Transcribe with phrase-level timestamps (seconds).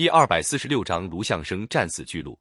[0.00, 2.40] 第二百四十六章卢象生战死巨鹿。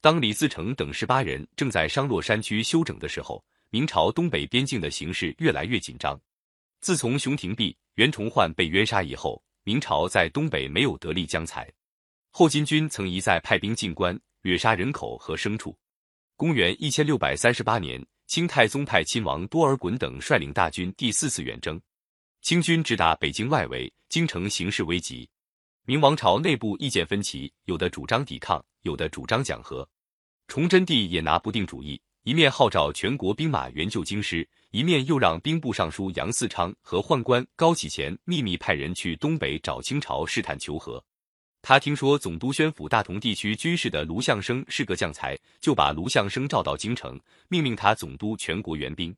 [0.00, 6.18] 当李自成等十八人正在商洛山区休整的时候，明朝东北边境的形势越来越紧张。
[6.80, 11.70] 自从熊廷弼、袁崇焕被冤杀以后，明朝在东北没有得力将才。
[12.30, 15.78] 后金军曾一再派兵进关，掠杀人口和牲畜。
[16.34, 21.78] 公元一千六百三十八年，清太宗派亲王多尔衮等率领大军第四次远征，
[22.40, 25.28] 清军直达北京外围，京城形势危急。
[25.88, 29.88] 明王朝内部意见分歧，有的主张抵抗，有的主张讲和。
[30.46, 41.02] 崇祯帝也拿不定主意，一面号召全国兵马援救京师，一面又让兵部尚书杨嗣昌和宦官高启乾秘密派人去东北找清朝试探求和。
[41.62, 47.18] 他听说总督宣府大同地区军事的卢象升是个将才，就把卢象升召到京城，
[47.48, 49.16] 命令他总督全国援兵。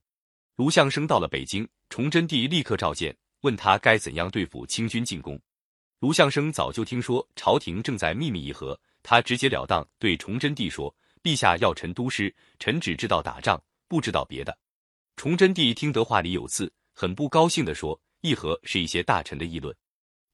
[0.55, 5.37] 卢象升到了北京，崇祯帝立刻召见，问他该怎样对付清军进攻。
[6.01, 14.57] 卢象升早就听说朝廷正在秘密议和，他直截了当对崇祯帝说：“陛下要臣督师，臣只知道打仗，不知道别的。”
[15.17, 19.77] 崇祯帝听得话里有刺，很不高兴地说：“议和是一些大臣的议论，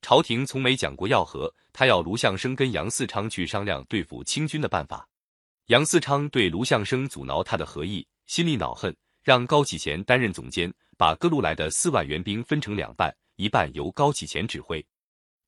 [0.03, 1.53] 朝廷从没讲过要和。
[1.73, 5.09] 他要卢象升跟杨嗣昌去商量对付清军的办法。”
[5.67, 14.87] 杨嗣昌对卢象升阻挠他的合议心里恼恨，让高启贤担任总监，把各路来的四万援兵分成两半，一半由高启贤指挥。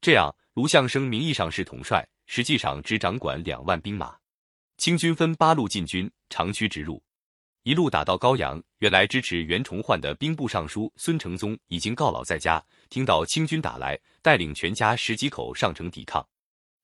[0.00, 4.16] 这样，卢象升名义上是统帅，实际上只掌管两万兵马。
[4.76, 7.02] 清军分八路进军，长驱直入，
[7.64, 8.62] 一路打到高阳。
[8.78, 16.24] 原来支持袁崇焕的兵部尚书孙承宗已经告老在家，听到清军打来，带领全家十几口上城抵抗。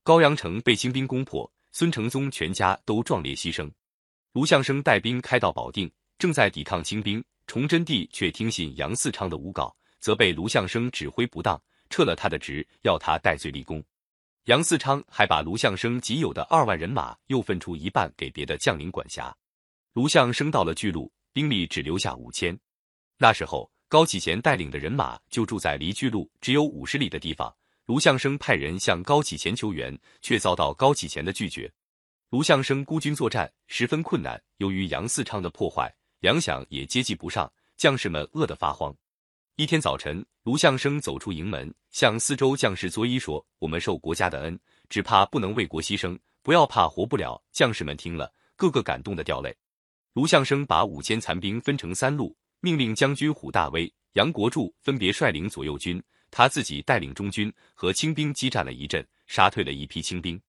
[0.03, 3.71] 高阳城被清兵攻破，孙承宗全家都壮烈牺牲。
[4.33, 7.25] 卢象升带兵开到保定，正在抵抗清兵。
[7.47, 11.63] 崇祯帝却听信杨嗣昌的诬告，责备卢象升指挥不当。
[11.91, 13.83] 撤了他的职，要他戴罪立功。
[14.45, 19.35] 杨嗣昌还把卢象升仅有的二万人马又分出一半给别的将领管辖。
[19.95, 22.59] 卢象升到了巨鹿，兵力只留下五千。
[23.17, 27.55] 那时候，高启贤带领的人马就住在离巨鹿只有五十里的地方。
[27.87, 31.71] 卢象升派人向高启贤求援，却遭到高启贤的拒绝。
[32.31, 38.95] 卢象升孤军作战十分困难，由于杨嗣昌的破坏，粮饷也接济不上，将士们饿得发慌。
[39.57, 49.55] 一天早晨，卢象升走出营门，向四周将士作揖说：“我们受国家的恩，只怕不能为国牺牲，不要怕活不了。”将士们听了，个个感动的掉泪。
[50.15, 60.41] 卢象升把五千残兵分成三路，命令将军虎大威、杨国柱分别率领左右军，他自己带领中军和清兵激战了一阵，杀退了一批清兵。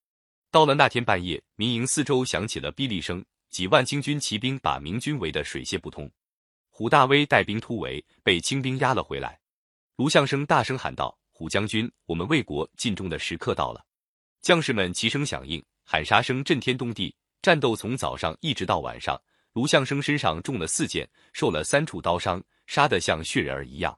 [0.49, 6.11] 到了那天半夜，民营四周响起了霹雳声，几万清军骑兵把明军围得水泄不通。
[6.77, 9.39] 虎大威带兵突围，被清兵压了回来。
[9.95, 13.85] 卢象升大声喊道：“虎将军，我们为国尽忠的时刻到了！”
[14.43, 17.15] 将士们齐声响应，喊杀声震天动地。
[17.41, 19.17] 战斗从早上一直到晚上，
[19.53, 23.97] 卢象升身上中了四箭，受了三处刀伤，杀得像血人儿一样。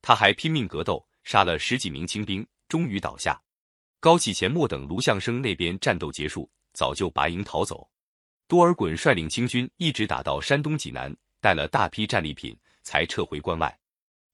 [0.00, 3.42] 他还拼命格斗，杀了十几名清兵，终于倒下。
[3.98, 7.90] 高启乾末等卢象升那边战斗结束，早就拔营逃走。
[8.50, 12.52] 多尔衮率领清军一直打到山东济南，带了大批战利品，
[12.82, 13.78] 才撤回关外。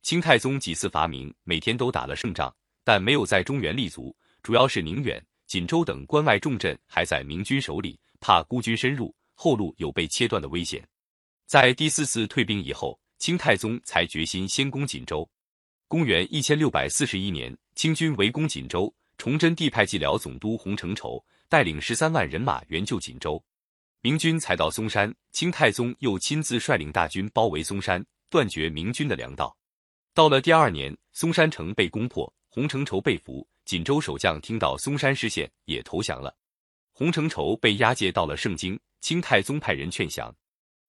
[0.01, 2.51] 清太宗几次伐明，每天都打了胜仗，
[2.83, 10.83] 但没有在中原立足，主要是宁远、锦州等关外重镇还在明军手里，怕孤军深入，后路有被切断的危险。
[11.45, 15.29] 在第四次退兵以后，清太宗才决心先攻锦州。
[15.89, 23.45] 公元一千六百四十一年，清军围攻锦州，崇祯帝派蓟辽总督洪承畴带领十三万人马援救锦州。
[24.07, 29.57] 明军才到嵩山，清太宗又亲自率领大军包围嵩山，断绝明军的粮道。
[30.15, 33.45] 到了第二年，嵩山城被攻破，洪承畴被俘。
[33.65, 36.33] 锦州守将听到嵩山失陷，也投降了。
[36.93, 40.33] 洪承畴被押解到了盛京，清太宗派人劝降。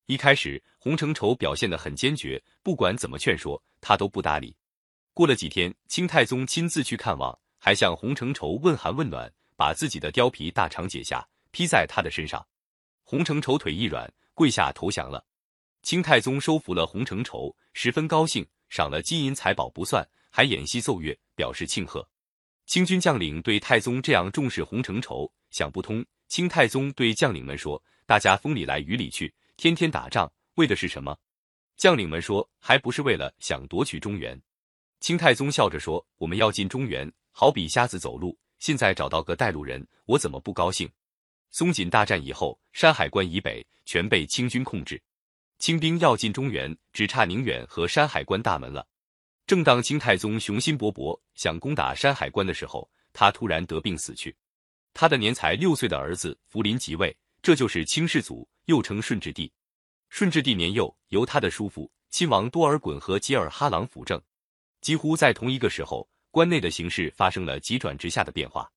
[0.06, 4.56] 一开始，洪承畴表现得很坚决，不管怎么劝说，他都不搭理。
[5.16, 12.46] 过了几天，清太宗亲自去看望，还向洪承畴问寒问暖，把自己的貂皮大氅解下，披在他的身上。
[13.10, 15.26] 洪承畴腿一软，跪下投降了。
[15.82, 22.06] 清太宗收服了洪承畴，十分高兴，赏了金银财宝不算，还演戏奏乐，表示庆贺。
[22.66, 26.06] 清军将领对太宗这样重视洪承畴，想不通。
[26.28, 31.18] 清太宗对将领们说：“大家风里来雨里去，天天打仗，为的是什么？”
[31.78, 34.38] 将领们说：“还不是为了想夺取中原。”
[35.00, 38.38] 清太宗笑着说：“我们要进中原，好比瞎子走路。
[38.60, 40.90] 现在找到个带路人，我怎么不高兴？”
[41.50, 45.02] 松锦大战以后，山海关以北全被清军控制，
[45.60, 48.88] 清兵要进中原，只差宁远和山海关大门了。
[49.48, 54.36] 正当清太宗雄心勃勃想攻打山海关的时候，他突然得病死去。
[54.94, 59.52] 他的年才六岁的儿子福临即位，这就是清世祖，又称顺治帝。
[60.10, 64.22] 顺治帝年幼，由他的叔父亲王多尔衮和吉尔哈朗辅政。
[64.82, 68.70] 几乎在同一个时候，关内的形势发生了急转直下的变化。